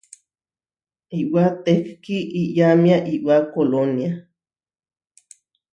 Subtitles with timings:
[1.19, 4.11] Iʼwá tehkí iyámia iʼwá Kolónia.